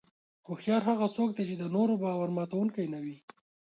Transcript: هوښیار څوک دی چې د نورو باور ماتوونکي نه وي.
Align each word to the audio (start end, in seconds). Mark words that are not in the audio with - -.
هوښیار 0.47 0.81
څوک 1.17 1.29
دی 1.35 1.43
چې 1.49 1.55
د 1.57 1.63
نورو 1.75 1.93
باور 2.03 2.29
ماتوونکي 2.37 2.83
نه 2.93 2.99
وي. 3.03 3.17